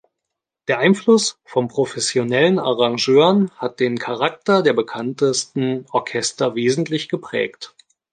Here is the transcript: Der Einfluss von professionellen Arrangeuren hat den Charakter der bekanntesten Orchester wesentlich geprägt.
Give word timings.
Der 0.67 0.79
Einfluss 0.79 1.37
von 1.43 1.67
professionellen 1.67 2.57
Arrangeuren 2.57 3.51
hat 3.57 3.79
den 3.79 3.99
Charakter 3.99 4.63
der 4.63 4.73
bekanntesten 4.73 5.85
Orchester 5.91 6.55
wesentlich 6.55 7.07
geprägt. 7.07 7.75